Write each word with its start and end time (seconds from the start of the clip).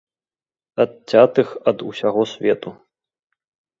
Адцятых 0.85 1.47
ад 1.73 1.77
усяго 1.91 2.21
свету. 2.33 2.69